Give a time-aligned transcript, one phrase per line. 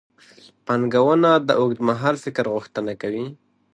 [0.65, 3.25] پانګونه د اوږدمهال فکر غوښتنه کوي.